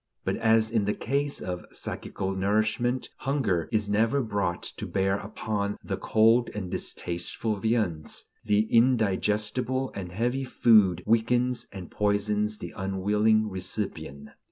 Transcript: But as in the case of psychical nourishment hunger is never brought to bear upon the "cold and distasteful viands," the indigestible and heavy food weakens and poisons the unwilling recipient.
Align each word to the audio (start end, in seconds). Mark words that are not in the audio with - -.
But 0.25 0.37
as 0.37 0.71
in 0.71 0.85
the 0.85 0.95
case 0.95 1.39
of 1.41 1.63
psychical 1.71 2.35
nourishment 2.35 3.09
hunger 3.17 3.69
is 3.71 3.87
never 3.87 4.23
brought 4.23 4.63
to 4.77 4.87
bear 4.87 5.19
upon 5.19 5.77
the 5.83 5.95
"cold 5.95 6.49
and 6.55 6.71
distasteful 6.71 7.57
viands," 7.57 8.23
the 8.43 8.61
indigestible 8.75 9.91
and 9.93 10.11
heavy 10.11 10.43
food 10.43 11.03
weakens 11.05 11.67
and 11.71 11.91
poisons 11.91 12.57
the 12.57 12.73
unwilling 12.75 13.47
recipient. 13.47 14.29